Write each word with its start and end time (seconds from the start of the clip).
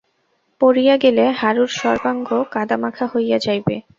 পড়িয়া 0.61 0.95
গেলে 1.03 1.25
হারুর 1.39 1.71
সর্বাঙ্গ 1.79 2.27
কাদামাখা 2.53 3.05
হইয়া 3.13 3.37
যাইবে। 3.39 3.75